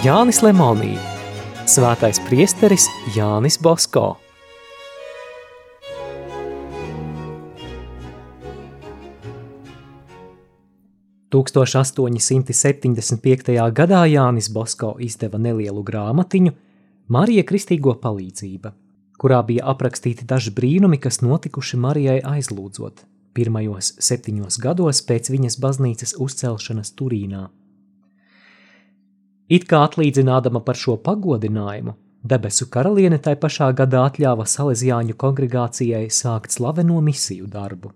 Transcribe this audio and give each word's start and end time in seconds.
Jānis 0.00 0.38
Lemonī, 0.40 0.94
svētais 1.68 2.16
priesteris 2.24 2.86
Jānis 3.12 3.58
Bosko. 3.60 4.14
Tūkstoš 11.28 11.76
875. 11.82 13.52
gadā 13.76 14.00
Jānis 14.08 14.48
Bosko 14.48 14.94
izdeva 15.04 15.36
nelielu 15.36 15.84
grāmatiņu 15.84 16.56
Marija 17.12 17.44
Kristīgo 17.44 17.98
palīdzība, 18.00 18.72
kurā 19.20 19.44
bija 19.44 19.68
aprakstīti 19.68 20.24
daži 20.24 20.56
brīnumi, 20.56 20.96
kas 20.96 21.20
notikuši 21.20 21.76
Marijai 21.76 22.18
aizlūdzot 22.24 23.04
pirmajos 23.36 23.98
septiņos 24.00 24.62
gados 24.64 25.04
pēc 25.04 25.28
viņas 25.36 25.60
baznīcas 25.60 26.16
uzcelšanas 26.16 26.96
Turīnā. 26.96 27.50
It 29.50 29.64
kā 29.66 29.80
atlīdzinādama 29.82 30.60
par 30.62 30.78
šo 30.78 30.94
pagodinājumu, 31.02 31.96
debesu 32.22 32.68
karaliene 32.70 33.16
tai 33.18 33.32
pašā 33.34 33.72
gadā 33.74 34.04
atļāva 34.06 34.44
Salesiāņu 34.46 35.16
kongregācijai 35.18 36.04
sākt 36.14 36.54
slaveno 36.54 37.00
misiju 37.02 37.48
darbu. 37.50 37.90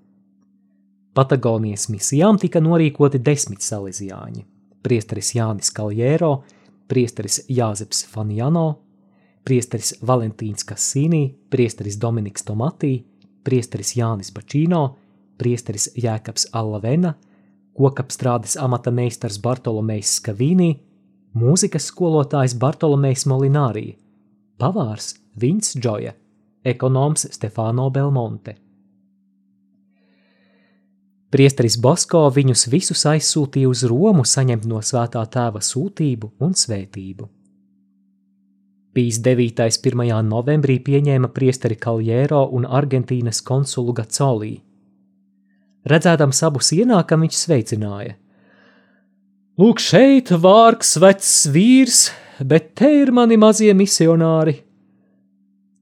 Patagonijas 1.15 1.87
misijām 1.95 2.41
tika 2.43 2.59
norīkoti 2.59 3.21
desmit 3.23 3.63
Salesiāņi– 3.63 4.43
priesteris 4.85 5.31
Jānis 5.37 5.71
Kaljēro, 5.77 6.33
priesteris 6.91 7.45
Jāzeps 7.47 8.03
Fanjano, 8.11 8.65
priesteris 9.47 9.93
Valentīns 10.03 10.67
Kassīnī, 10.67 11.23
priesteris 11.55 12.01
Dominiks 12.03 12.43
Tomatī, 12.49 12.97
priesteris 13.47 13.95
Jānis 13.95 14.33
Bačīno, 14.35 14.83
priesteris 15.39 15.87
Jēkabs 15.95 16.49
Allavena, 16.51 17.15
kokapstrādes 17.79 18.59
amata 18.59 18.91
meistars 18.91 19.39
Bartolomejs 19.39 20.17
Skavīnī– 20.19 20.73
mūzikas 21.35 21.89
skolotājs 21.91 22.55
Bartolomejs 22.59 23.27
Molinārī, 23.31 23.97
pavārs 24.59 25.15
Vince 25.41 25.79
Džoja, 25.81 26.15
ekonoms 26.65 27.27
Stefano 27.35 27.89
Belmonte. 27.91 28.57
Priesteris 31.35 31.75
Bosko 31.83 32.29
viņus 32.31 32.69
visus 32.71 33.03
aizsūtīja 33.11 33.67
uz 33.67 33.83
Romu 33.91 34.23
saņemt 34.23 34.69
no 34.71 34.79
svētā 34.79 35.25
tēva 35.27 35.59
sūtību 35.59 36.31
un 36.47 36.55
svētību. 36.55 37.27
Pīs 38.95 39.19
9. 39.19 39.65
1. 39.67 40.05
novembrī 40.23 40.79
pieņēma 40.87 41.33
priesteri 41.35 41.75
Kaljēro 41.75 42.45
un 42.55 42.69
Argentīnas 42.71 43.43
konsulu 43.43 43.97
Gacolī. 43.99 44.61
Redzēdams 45.91 46.45
abus 46.47 46.71
ienākam, 46.79 47.27
viņš 47.27 47.41
sveicināja– 47.41 48.21
Lūk, 49.55 49.79
šeit 49.79 50.33
vārks 50.35 50.97
vecs 50.99 51.33
vīrs, 51.55 51.99
bet 52.43 52.73
te 52.75 52.89
ir 53.05 53.13
mani 53.15 53.37
mazie 53.39 53.71
misionāri. 53.71 54.57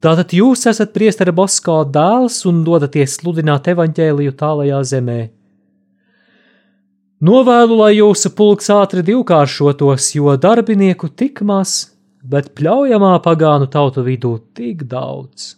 Tātad 0.05 0.35
jūs 0.37 0.67
esat 0.69 0.91
priestera 0.93 1.33
Bosko 1.33 1.79
dēls 1.89 2.43
un 2.51 2.59
dodaties 2.67 3.15
sludināt 3.17 3.71
evaņģēliju 3.73 4.35
tālajā 4.37 4.81
zemē. 4.91 5.23
Novēlu, 7.25 7.79
lai 7.79 7.95
jūsu 7.95 8.35
pulks 8.37 8.69
ātri 8.75 9.01
divkāršotos, 9.07 10.09
jo 10.19 10.35
darbinieku 10.37 11.09
tik 11.09 11.41
maz, 11.49 11.95
bet 12.21 12.51
pļaujamā 12.59 13.15
pagānu 13.25 13.71
tautu 13.73 14.05
vidū 14.05 14.35
tik 14.53 14.83
daudz. 14.91 15.55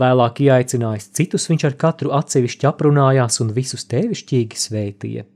Vēlāk 0.00 0.40
ieaicinājis 0.46 1.10
citus, 1.18 1.44
viņš 1.50 1.68
ar 1.68 1.76
katru 1.84 2.14
atsevišķi 2.16 2.70
aprunājās 2.72 3.42
un 3.44 3.52
visus 3.52 3.84
tevišķīgi 3.90 4.62
svētīja. 4.64 5.26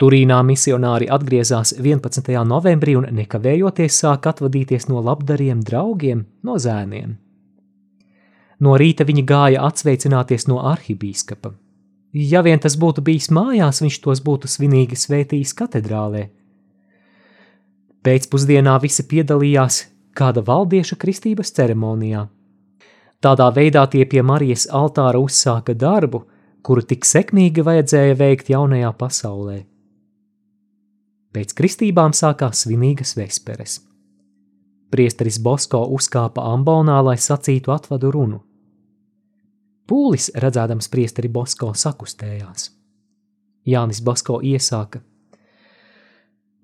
Turīnā 0.00 0.38
misionāri 0.46 1.06
atgriezās 1.12 1.74
11. 1.78 2.32
novembrī 2.48 2.96
un 2.98 3.06
nekavējoties 3.18 3.98
sāk 4.02 4.26
atvadīties 4.30 4.88
no 4.88 5.02
labdariem 5.04 5.60
draugiem, 5.62 6.24
no 6.42 6.56
zēniem. 6.58 7.18
No 8.62 8.76
rīta 8.78 9.04
viņi 9.06 9.24
gāja 9.26 9.62
atsveicināties 9.66 10.48
no 10.48 10.60
arhibīskapa. 10.72 11.52
Ja 12.12 12.42
vien 12.44 12.60
tas 12.60 12.76
būtu 12.76 13.02
bijis 13.02 13.30
mājās, 13.32 13.80
viņš 13.82 13.98
tos 14.04 14.20
būtu 14.24 14.50
svinīgi 14.50 14.98
svētījis 14.98 15.54
katedrālē. 15.58 16.28
Pēcpusdienā 18.02 18.76
visi 18.82 19.06
piedalījās 19.08 19.82
kāda 20.18 20.42
valdieša 20.44 20.98
kristības 21.00 21.54
ceremonijā. 21.56 22.26
Tādā 23.22 23.48
veidā 23.54 23.86
tie 23.86 24.04
pie 24.04 24.22
Marijas 24.26 24.66
altāra 24.66 25.20
uzsāka 25.22 25.74
darbu, 25.78 26.24
kuru 26.62 26.82
tik 26.82 27.06
sekmīgi 27.06 27.62
vajadzēja 27.62 28.18
veikt 28.18 28.50
jaunajā 28.50 28.90
pasaulē. 28.98 29.62
Pēc 31.32 31.54
kristībām 31.56 32.12
sākās 32.12 32.66
svinīgas 32.66 33.14
vesperes. 33.16 33.78
Priesteris 34.92 35.38
Bosko 35.40 35.86
uzkāpa 35.96 36.44
ambonā, 36.52 36.98
lai 37.00 37.14
sacītu 37.16 37.72
atvadu 37.72 38.10
runu. 38.12 38.42
Pūlis, 39.88 40.28
redzēdams 40.36 40.90
priesteri 40.92 41.30
Bosko, 41.32 41.70
sakustējās. 41.72 42.68
Jānis 43.64 44.02
Bosko 44.04 44.42
iesāka: 44.44 45.00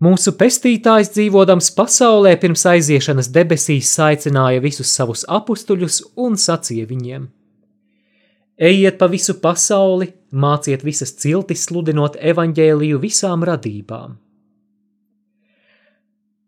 Mūsu 0.04 0.36
pestītājs 0.36 1.14
dzīvodams 1.16 1.72
pasaulē 1.72 2.36
pirms 2.36 2.66
aiziešanas 2.68 3.32
debesīs 3.32 3.88
saicināja 3.96 4.60
visus 4.60 4.92
savus 4.92 5.24
apstuļus 5.24 6.02
un 6.28 6.36
sacīja 6.36 6.92
viņiem: 6.92 7.26
Ejiet 8.58 9.00
pa 9.00 9.08
visu 9.08 9.40
pasauli, 9.40 10.12
māciet 10.30 10.84
visas 10.84 11.16
ciltis, 11.16 11.64
sludinot 11.64 12.20
evaņģēliju 12.20 13.04
visām 13.08 13.48
radībām 13.48 14.18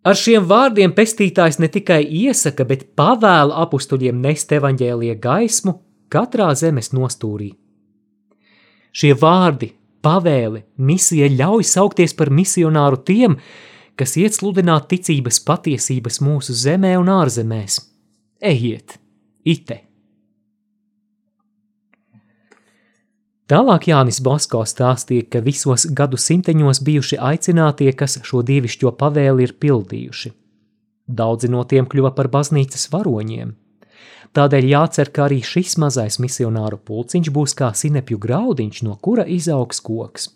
Ar 0.00 0.16
šiem 0.16 0.47
vārdiem 0.49 0.94
pestītājs 0.97 1.59
ne 1.61 1.69
tikai 1.69 2.00
iesaka, 2.05 2.65
bet 2.65 2.87
pavēla 2.97 3.59
apustuļiem 3.66 4.22
nest 4.25 4.53
evaņģēlie 4.56 5.16
gaismu 5.21 5.75
katrā 6.12 6.49
zemes 6.56 6.94
nostūrī. 6.97 7.50
Šie 8.97 9.12
vārdi, 9.15 9.75
pavēle, 10.00 10.65
misija 10.81 11.28
ļauj 11.34 11.69
saukties 11.69 12.16
par 12.16 12.33
misionāru 12.33 13.03
tiem, 13.05 13.37
kas 14.00 14.16
iet 14.16 14.39
sludināt 14.39 14.89
ticības 14.89 15.43
patiesības 15.44 16.22
mūsu 16.25 16.56
zemē 16.56 16.97
un 17.03 17.12
ārzemēs. 17.21 17.78
Ejiet, 18.41 18.97
ite! 19.44 19.90
Tālāk 23.50 23.88
Jānis 23.91 24.21
Bosko 24.22 24.61
stāstīja, 24.62 25.25
ka 25.27 25.41
visos 25.43 25.88
gadu 25.99 26.19
simteņos 26.21 26.81
bijuši 26.87 27.16
aicinātie, 27.19 27.88
kas 27.99 28.21
šo 28.22 28.44
dievišķo 28.47 28.93
pavēli 29.00 29.49
ir 29.49 29.56
pildījuši. 29.59 30.31
Daudzi 31.11 31.50
no 31.50 31.65
tiem 31.66 31.89
kļuva 31.91 32.12
par 32.15 32.31
baznīcas 32.31 32.87
varoņiem. 32.93 33.56
Tādēļ 34.39 34.69
jācer, 34.71 35.10
ka 35.10 35.25
arī 35.27 35.41
šis 35.43 35.75
mazais 35.83 36.21
misionāru 36.22 36.78
pulciņš 36.78 37.33
būs 37.34 37.56
kā 37.59 37.72
sinepju 37.75 38.21
graudiņš, 38.22 38.84
no 38.87 38.94
kura 39.03 39.27
izaugs 39.27 39.83
koks. 39.83 40.31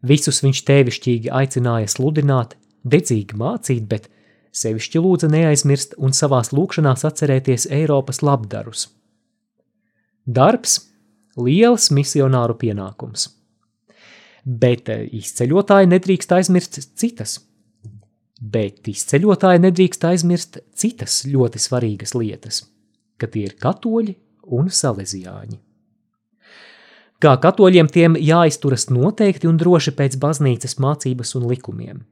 Visus 0.00 0.40
viņš 0.40 0.64
tēvišķīgi 0.64 1.32
aicināja 1.34 1.92
sludināt, 1.92 2.56
dedzīgi 2.88 3.36
mācīt, 3.36 3.84
bet 3.92 4.08
sevišķi 4.56 5.04
lūdza 5.04 5.28
neaizmirst 5.28 5.98
un 6.00 6.16
savās 6.16 6.54
lūkšanās 6.56 7.04
atcerēties 7.04 7.68
Eiropas 7.76 8.24
labdarus. 8.24 8.88
Darbs 10.24 10.87
liels 11.38 11.90
misionāru 11.94 12.56
pienākums. 12.58 13.28
Bet 14.44 14.88
eh, 14.92 15.04
izceļotāji 15.18 15.90
nedrīkst 15.92 16.34
aizmirst 16.38 16.80
citas. 16.98 17.38
Bet 18.38 18.86
izceļotāji 18.88 19.64
nedrīkst 19.66 20.04
aizmirst 20.08 20.60
citas 20.78 21.24
ļoti 21.26 21.62
svarīgas 21.62 22.14
lietas, 22.14 22.62
ka 23.18 23.26
tie 23.26 23.48
ir 23.48 23.56
katoļi 23.58 24.14
un 24.54 24.70
salesiāņi. 24.70 25.58
Kā 27.18 27.32
katoļiem 27.42 27.88
tiem 27.90 28.14
jāizturas 28.14 28.86
noteikti 28.94 29.50
un 29.50 29.58
droši 29.58 29.90
pēc 29.98 30.14
baznīcas 30.22 30.78
mācības 30.78 31.34
un 31.34 31.48
likumiem. 31.50 32.04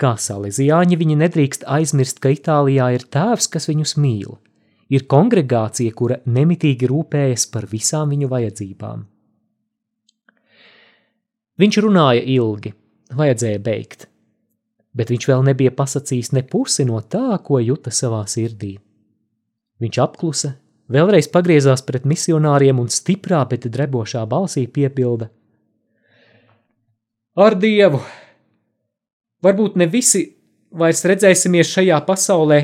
Kā 0.00 0.14
salesiāņi 0.16 0.96
viņi 0.96 1.18
nedrīkst 1.20 1.66
aizmirst, 1.68 2.22
ka 2.24 2.32
Itālijā 2.32 2.88
ir 2.96 3.04
tēvs, 3.04 3.50
kas 3.52 3.68
viņus 3.68 3.98
mīl– 4.00 4.38
ir 4.92 5.06
kongregācija, 5.10 5.92
kura 5.96 6.18
nemitīgi 6.26 6.88
rūpējas 6.88 7.48
par 7.52 7.68
visām 7.70 8.12
viņu 8.14 8.28
vajadzībām. 8.32 9.04
Viņš 11.58 11.80
runāja 11.82 12.22
ilgi, 12.22 12.72
vajadzēja 13.18 13.58
beigt, 13.62 14.06
bet 14.94 15.10
viņš 15.10 15.26
vēl 15.30 15.42
nebija 15.50 15.72
pasakījis 15.74 16.32
ne 16.36 16.44
pusi 16.46 16.86
no 16.86 17.00
tā, 17.02 17.34
ko 17.42 17.58
juta 17.58 17.90
savā 17.90 18.22
sirdī. 18.30 18.76
Viņš 19.82 19.98
apklusa, 20.02 20.52
vēlreiz 20.90 21.28
pagriezās 21.34 21.82
pret 21.86 22.06
misionāriem 22.06 22.78
un 22.78 22.88
stiprā, 22.90 23.42
bet 23.50 23.66
drebošā 23.66 24.24
balsī 24.30 24.66
piepilda: 24.70 25.28
Ar 27.38 27.58
Dievu! 27.58 28.00
Varbūt 29.42 29.76
ne 29.78 29.86
visi 29.86 30.24
vairs 30.74 31.04
redzēsimies 31.06 31.70
šajā 31.70 31.98
pasaulē, 32.06 32.58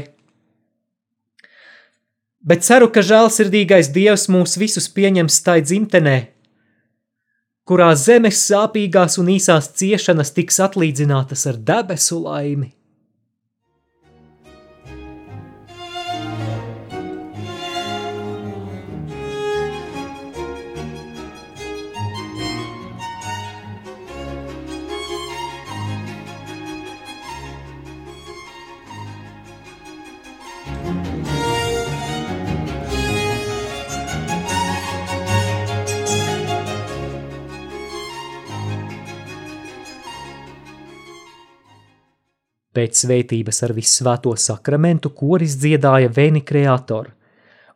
bet 2.45 2.65
ceru, 2.65 2.91
ka 2.93 3.01
žēlsirdīgais 3.01 3.91
Dievs 3.95 4.29
mūs 4.29 4.59
visus 4.61 4.89
pieņems 4.93 5.41
tai 5.43 5.61
dzimtenē. 5.65 6.19
kurā 7.65 7.95
zemes 7.97 8.43
sāpīgās 8.45 9.17
un 9.19 9.31
īsās 9.33 9.71
ciešanas 9.73 10.35
tiks 10.37 10.61
atlīdzinātas 10.61 11.47
ar 11.49 11.57
debesu 11.57 12.19
laimi. 12.21 12.75
Pēc 42.75 43.05
svētības 43.05 43.63
ar 43.63 43.73
visvēto 43.77 44.33
sakramentu 44.41 45.13
koris 45.15 45.55
dziedāja 45.63 46.11
Vēni 46.11 46.43
Kreatoru, 46.43 47.13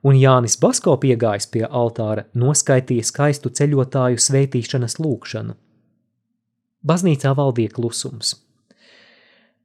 un 0.02 0.18
Jānis 0.18 0.58
Basko 0.58 0.96
piegājis 0.98 1.46
pie 1.52 1.64
altāra 1.66 2.26
noskaitīja 2.34 3.06
skaistu 3.06 3.52
ceļotāju 3.54 4.18
svētīšanas 4.22 4.98
lūkšanu. 4.98 5.54
Baznīcā 6.86 7.34
valdīja 7.38 7.74
klusums. 7.74 8.34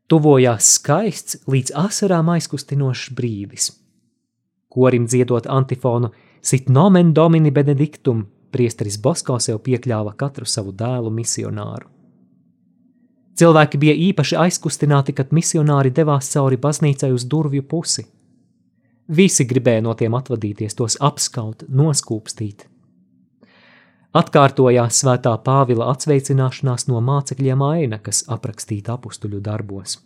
Tuvojās 0.10 0.76
skaists 0.78 1.40
līdz 1.50 1.74
asarām 1.80 2.30
aizkustinošs 2.34 3.14
brīdis. 3.18 3.72
Korim 4.74 5.08
dziedot 5.10 5.48
antifonu 5.50 6.12
Sit 6.44 6.68
nomen 6.68 7.14
domini 7.16 7.54
benediktum, 7.56 8.26
priesteris 8.52 8.98
Basko 9.00 9.38
sev 9.40 9.62
piekļāva 9.64 10.12
katru 10.20 10.44
savu 10.44 10.74
dēlu 10.76 11.14
misionāru. 11.16 11.93
Cilvēki 13.40 13.80
bija 13.82 13.94
īpaši 14.10 14.38
aizkustināti, 14.38 15.16
kad 15.18 15.32
misionāri 15.34 15.90
devās 15.94 16.30
cauri 16.34 16.60
baznīcai 16.62 17.10
uz 17.16 17.26
durvju 17.26 17.64
pusi. 17.66 18.06
Visi 19.08 19.46
gribēja 19.50 19.82
no 19.84 19.96
tiem 19.98 20.14
atvadīties, 20.16 20.78
tos 20.78 21.00
apskaut, 21.02 21.66
noskūpstīt. 21.68 22.68
Atkārtojās 24.14 25.00
svētā 25.02 25.34
Pāvila 25.42 25.90
atsveicināšanās 25.90 26.86
no 26.88 27.02
mācekļiem 27.02 27.64
aina, 27.66 27.98
kas 27.98 28.22
aprakstīta 28.30 28.94
apustuļu 28.94 29.42
darbos. 29.42 29.98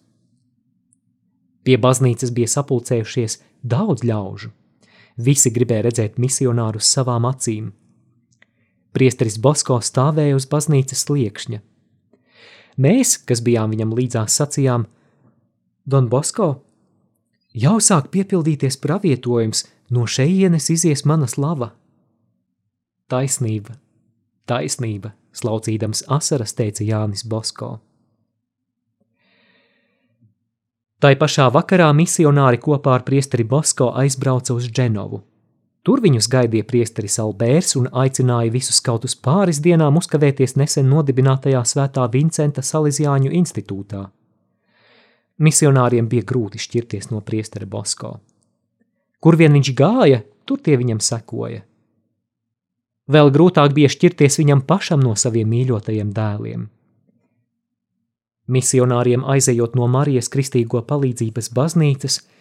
Pie 1.67 1.75
baznīcas 1.83 2.31
bija 2.31 2.47
sapulcējušies 2.47 3.41
daudz 3.67 4.05
ļaužu. 4.07 4.53
Visi 5.19 5.51
gribēja 5.51 5.89
redzēt 5.89 6.21
misionārus 6.23 6.87
savām 6.87 7.27
acīm. 7.27 7.73
Priesteris 8.95 9.35
Bosko 9.43 9.81
stāvēja 9.83 10.37
uz 10.39 10.47
baznīcas 10.47 11.03
sliekšņa, 11.03 11.59
Mēs, 12.77 13.17
kas 13.25 13.41
bijām 13.41 13.73
viņam 13.73 13.95
līdzās, 13.97 14.35
sacījām: 14.37 14.85
Don 15.85 16.09
Bosko, 16.11 16.49
jau 17.57 17.77
sāk 17.81 18.11
piepildīties 18.13 18.77
pravietojums, 18.83 19.65
no 19.89 20.05
šejienes 20.05 20.69
izies 20.69 21.05
mana 21.05 21.27
slava. 21.27 21.71
Taisnība, 23.07 23.77
taisnība, 24.45 25.13
slaucīdams 25.33 26.03
asaras, 26.11 26.53
teica 26.53 26.83
Jānis 26.83 27.23
Bosko. 27.25 27.77
Tai 30.97 31.13
pašā 31.13 31.45
vakarā 31.53 31.91
misionāri 31.93 32.57
kopā 32.57 32.95
ar 32.97 33.03
priesteri 33.05 33.45
Bosko 33.45 33.91
aizbrauca 34.01 34.55
uz 34.57 34.65
Dženovu. 34.69 35.21
Tur 35.87 36.01
viņus 36.03 36.25
gaidīja 36.27 36.65
priesteris 36.67 37.13
Albērs 37.23 37.77
un 37.79 37.85
aicināja 37.95 38.51
visus 38.51 38.81
kaut 38.83 39.05
uz 39.07 39.13
pāris 39.23 39.61
dienām 39.63 39.95
uzkavēties 39.95 40.57
nesen 40.59 40.89
nodibinātajā 40.91 41.61
svētā 41.63 42.03
Vincenta 42.11 42.59
Salīzjāņu 42.59 43.31
institūtā. 43.39 44.01
Misionāriem 45.39 46.09
bija 46.11 46.27
grūti 46.27 46.59
šķirties 46.59 47.07
no 47.13 47.21
priestera 47.23 47.69
Bosko. 47.71 48.17
Kur 49.23 49.39
vien 49.39 49.55
viņš 49.55 49.71
gāja, 49.79 50.19
tur 50.43 50.59
tie 50.59 50.75
viņam 50.75 50.99
sekoja. 50.99 51.63
Vēl 53.07 53.31
grūtāk 53.31 53.71
bija 53.71 53.87
šķirties 53.87 54.41
viņam 54.43 54.67
pašam 54.67 54.99
no 54.99 55.15
saviem 55.15 55.47
mīļotajiem 55.55 56.11
dēliem. 56.11 56.67
Misionāriem 58.51 59.23
aizejot 59.23 59.79
no 59.79 59.87
Marijas 59.87 60.27
Kristīgo 60.35 60.83
palīdzības 60.83 61.55
baznīcas– 61.55 62.19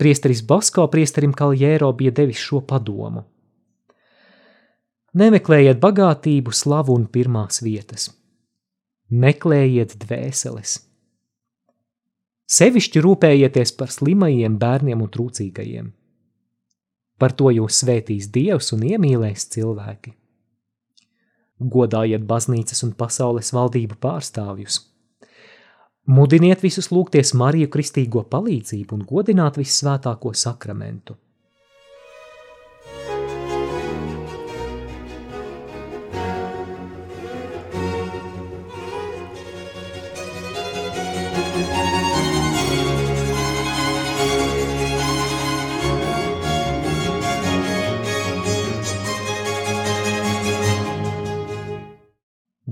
Priesteris 0.00 0.42
Basko 0.46 0.86
priesterim 0.90 1.34
Kaljēro 1.36 1.92
bija 1.96 2.12
devis 2.16 2.40
šo 2.40 2.62
padomu. 2.66 3.24
Nemeklējiet 5.18 5.80
bagātību, 5.80 6.54
slavu 6.56 6.96
un 6.96 7.04
pirmās 7.12 7.60
vietas. 7.64 8.08
Meklējiet 9.12 9.98
dvēseles. 10.00 10.78
Sevišķi 12.52 13.02
rūpējieties 13.04 13.74
par 13.76 13.92
slimajiem 13.92 14.56
bērniem 14.60 15.04
un 15.04 15.10
trūcīgajiem. 15.12 15.90
Par 17.20 17.36
to 17.36 17.52
jūs 17.52 17.82
svētīs 17.84 18.30
Dievs 18.32 18.72
un 18.74 18.86
iemīlēs 18.88 19.46
cilvēki. 19.52 20.14
Godājiet 21.62 22.24
baznīcas 22.26 22.82
un 22.88 22.96
pasaules 22.98 23.52
valdību 23.54 24.00
pārstāvjus– 24.00 24.80
Mudiniet 26.10 26.62
visus 26.64 26.88
lūgties 26.90 27.30
Mariju 27.38 27.68
Kristīgo 27.70 28.24
palīdzību 28.26 28.96
un 28.96 29.04
godināt 29.06 29.60
vissvētāko 29.60 30.32
sakramentu. 30.34 31.14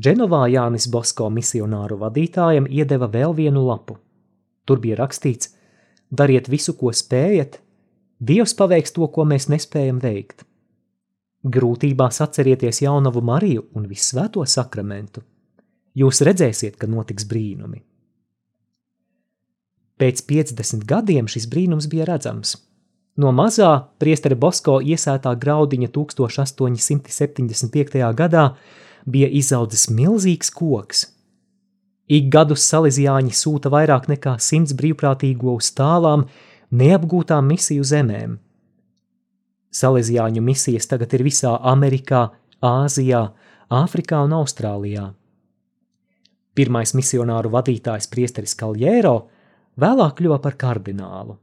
Dženovā 0.01 0.47
Jānis 0.49 0.87
Bosko 0.89 1.29
misionāru 1.31 1.99
vadītājam 2.01 2.69
iedeva 2.71 3.11
vēl 3.11 3.35
vienu 3.37 3.67
lapu. 3.67 3.99
Tur 4.65 4.81
bija 4.81 4.97
rakstīts: 5.03 5.51
Dariet 6.11 6.49
visu, 6.49 6.73
ko 6.79 6.95
spējat, 6.95 7.59
Dievs 8.21 8.53
paveiks 8.53 8.93
to, 8.93 9.07
ko 9.09 9.25
mēs 9.25 9.49
nespējam 9.49 9.97
veikt. 10.01 10.45
Grūtībās 11.41 12.21
atcerieties 12.21 12.83
jaunavu 12.85 13.25
Mariju 13.25 13.65
un 13.73 13.89
visvēto 13.89 14.45
sakramentu. 14.45 15.25
Jūs 15.97 16.21
redzēsiet, 16.29 16.77
ka 16.77 16.85
notiks 16.87 17.25
brīnumi. 17.25 17.81
Pēc 20.01 20.23
50 20.29 20.85
gadiem 20.89 21.29
šis 21.33 21.47
brīnums 21.49 21.89
bija 21.89 22.05
redzams. 22.13 22.57
No 23.21 23.33
mazā 23.37 23.89
priestera 24.01 24.37
Bosko 24.37 24.81
iesētā 24.85 25.35
graudiņa 25.41 25.89
1875. 25.97 28.15
gadā 28.21 28.45
bija 29.07 29.29
izaudzis 29.29 29.89
milzīgs 29.91 30.53
koks. 30.55 31.07
Ik 32.11 32.31
gadus 32.35 32.65
salīdzjāņi 32.67 33.35
sūta 33.37 33.71
vairāk 33.71 34.09
nekā 34.11 34.35
simts 34.43 34.75
brīvprātīgo 34.75 35.55
uz 35.55 35.71
tālām, 35.77 36.27
neapgūtām 36.75 37.47
misiju 37.53 37.87
zemēm. 37.87 38.39
Salīdzjāņu 39.71 40.43
misijas 40.43 40.91
tagad 40.91 41.15
ir 41.15 41.23
visā 41.23 41.55
Amerikā, 41.73 42.29
Āzijā, 42.61 43.29
Āfrikā 43.71 44.25
un 44.27 44.35
Austrālijā. 44.41 45.05
Pirmais 46.59 46.91
misionāru 46.99 47.53
vadītājs 47.55 48.11
priesteris 48.11 48.57
Kaljēro 48.59 49.15
vēlāk 49.81 50.19
kļuva 50.19 50.41
par 50.43 50.59
kardinālu. 50.59 51.39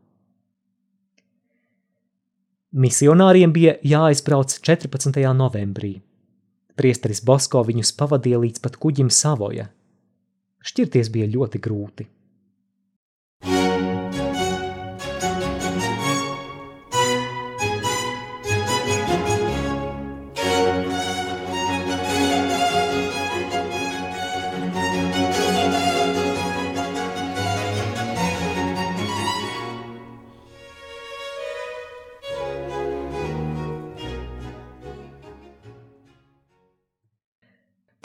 Misionāriem 2.78 3.54
bija 3.56 3.78
jāizbrauc 3.88 4.60
14. 4.60 5.24
novembrī. 5.34 5.96
Priesteris 6.78 7.24
Bosko 7.26 7.64
viņus 7.66 7.96
pavadīja 7.98 8.42
līdz 8.44 8.62
pat 8.62 8.78
kuģim 8.82 9.10
Savoja. 9.14 9.72
Šķirties 10.68 11.10
bija 11.14 11.30
ļoti 11.34 11.62
grūti. 11.64 12.06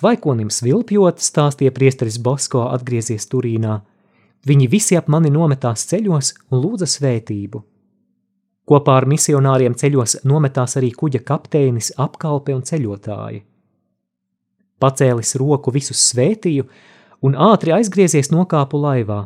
Tvaikonim 0.03 0.49
svilpjot, 0.51 1.21
stāstīja 1.23 1.71
priesteris 1.71 2.17
Bosko 2.19 2.65
atgriezies 2.75 3.23
Turīnā. 3.31 3.77
Viņi 4.51 4.65
visi 4.67 4.97
ap 4.99 5.07
mani 5.07 5.31
nometās 5.31 5.85
ceļos 5.87 6.33
un 6.51 6.59
lūdza 6.59 6.89
svētību. 6.91 7.61
Kopā 8.67 8.97
ar 8.99 9.07
misionāriem 9.07 9.77
ceļos 9.79 10.17
nometās 10.27 10.75
arī 10.81 10.89
kuģa 10.91 11.21
kapteinis, 11.29 11.93
apkalpe 12.03 12.51
un 12.51 12.65
ceļotāji. 12.67 13.45
Pacēlis 14.83 15.37
roku 15.39 15.71
visus 15.71 16.03
svētīju 16.09 16.67
un 17.23 17.39
ātri 17.39 17.71
aizgriezies 17.79 18.33
nokāpu 18.35 18.83
laivā. 18.83 19.21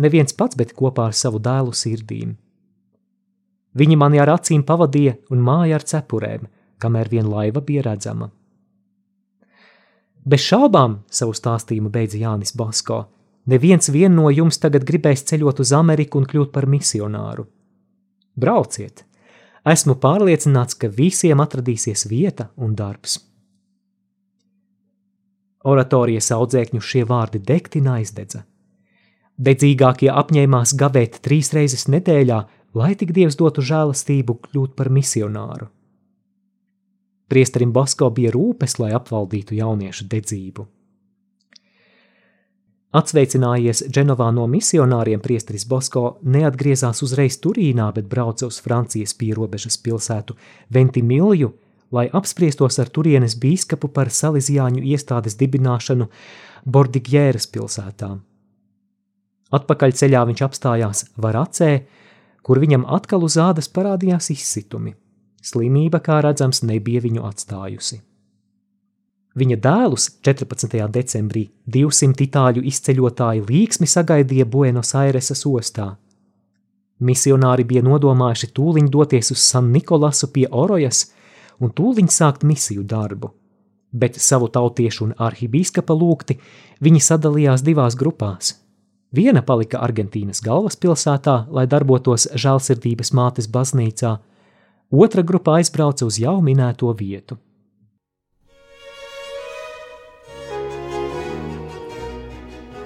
Neviens 0.00 0.32
pats, 0.32 0.56
bet 0.56 0.72
kopā 0.72 1.10
ar 1.10 1.20
savu 1.20 1.36
dēlu 1.36 1.76
sirdīm. 1.76 2.32
Viņi 3.76 4.00
mani 4.00 4.24
ar 4.24 4.38
acīm 4.38 4.64
pavadīja 4.64 5.18
un 5.28 5.44
māja 5.44 5.76
ar 5.76 5.84
cepurēm, 5.92 6.48
kamēr 6.80 7.12
vien 7.12 7.28
laiva 7.28 7.60
bija 7.60 7.90
redzama. 7.90 8.32
Bez 10.24 10.42
šaubām, 10.44 11.02
savu 11.10 11.34
stāstījumu 11.36 11.90
beidza 11.92 12.18
Jānis 12.18 12.54
Basko, 12.56 13.04
neviens 13.46 13.90
vien 13.92 14.14
no 14.14 14.30
jums 14.30 14.58
tagad 14.58 14.84
gribēs 14.88 15.24
ceļot 15.28 15.62
uz 15.64 15.72
Ameriku 15.72 16.18
un 16.18 16.26
kļūt 16.28 16.52
par 16.52 16.66
misionāru. 16.66 17.46
Brauciet! 18.36 19.04
Esmu 19.68 19.98
pārliecināts, 20.00 20.76
ka 20.78 20.88
visiem 20.88 21.42
atradīsies 21.44 22.06
vieta 22.08 22.48
un 22.56 22.74
darbs. 22.78 23.18
Oratorijas 25.68 26.30
audzēkņu 26.32 26.80
šie 26.80 27.02
vārdi 27.04 27.40
degtina 27.44 27.98
aizdedza. 27.98 28.44
Dedzīgākie 29.38 30.08
apņēmās 30.10 30.72
gavēt 30.78 31.18
trīs 31.22 31.52
reizes 31.54 31.86
nedēļā, 31.90 32.38
lai 32.78 32.94
tik 32.98 33.12
Dievs 33.14 33.36
dotu 33.38 33.62
žēlastību 33.62 34.38
kļūt 34.46 34.74
par 34.78 34.90
misionāru. 34.94 35.68
Priesterim 37.28 37.72
Basko 37.76 38.08
bija 38.14 38.32
rūpes, 38.32 38.78
lai 38.80 38.94
apvaldītu 38.96 39.56
jauniešu 39.58 40.08
dedzību. 40.08 40.64
Atsveicinājies 42.98 43.82
Dženovā 43.92 44.30
no 44.32 44.46
misionāriem, 44.48 45.20
priesteris 45.20 45.66
Basko 45.68 46.16
neatgriezās 46.24 47.02
uzreiz 47.04 47.36
Turīnā, 47.44 47.90
bet 47.92 48.06
brauca 48.08 48.48
uz 48.48 48.62
Francijas 48.64 49.12
pierobežas 49.12 49.76
pilsētu 49.84 50.38
Ventimilju, 50.72 51.50
lai 51.92 52.06
apspriestos 52.08 52.80
ar 52.80 52.88
turienes 52.88 53.36
bīskapu 53.36 53.90
par 53.92 54.08
salīdzjāņu 54.08 54.86
iestādes 54.88 55.36
dibināšanu 55.36 56.08
Bordigjēras 56.64 57.48
pilsētā. 57.52 58.14
Atpakaļ 59.52 59.94
ceļā 60.00 60.24
viņš 60.28 60.44
apstājās 60.48 61.04
Varacē, 61.20 61.70
kur 62.40 62.60
viņam 62.60 62.88
atkal 62.88 63.24
uz 63.24 63.36
ādas 63.40 63.68
parādījās 63.68 64.32
izsitumi. 64.32 64.94
Slimība, 65.48 66.02
kā 66.04 66.20
redzams, 66.24 66.62
nebija 66.66 67.00
viņu 67.04 67.24
atstājusi. 67.28 68.02
Viņa 69.38 69.56
dēlus 69.62 70.08
14. 70.26 70.74
decembrī 70.90 71.44
200 71.70 72.24
itāļu 72.26 72.64
izceļotāji 72.66 73.44
līksmi 73.46 73.86
sagaidīja 73.86 74.46
Buenos 74.50 74.94
Aireses 74.98 75.44
ostā. 75.46 75.92
Misionāri 76.98 77.66
bija 77.68 77.84
nodomājuši 77.86 78.48
tūliņ 78.56 78.88
doties 78.90 79.30
uz 79.30 79.44
San 79.44 79.68
Nikolasu 79.74 80.32
pie 80.34 80.48
Orojas 80.50 81.04
un 81.62 81.70
tūliņ 81.70 82.08
sākt 82.10 82.46
misiju 82.48 82.82
darbu, 82.82 83.30
bet 83.92 84.18
savu 84.18 84.48
tautiešu 84.50 85.04
un 85.06 85.12
arhibīskapa 85.28 85.94
lūgti 85.94 86.40
viņi 86.82 87.04
sadalījās 87.10 87.62
divās 87.62 87.94
grupās. 88.00 88.56
Viena 89.14 89.44
palika 89.46 89.78
Argentīnas 89.86 90.42
galvaspilsētā, 90.44 91.44
lai 91.54 91.68
darbotos 91.70 92.26
žēlsirdības 92.34 93.14
mātes 93.14 93.46
baznīcā– 93.54 94.18
Otra 94.90 95.22
grupa 95.22 95.58
aizbrauca 95.58 96.06
uz 96.08 96.16
jau 96.16 96.38
minēto 96.40 96.88
vietu. 96.96 97.36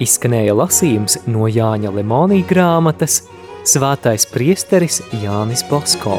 Izskanēja 0.02 0.56
lasījums 0.59 1.21
no 1.30 1.47
Jāņa 1.47 1.92
Lemonija 1.94 2.49
grāmatas 2.49 3.21
Svētais 3.62 4.26
priesteris 4.26 4.99
Jānis 5.23 5.62
Bosko. 5.71 6.18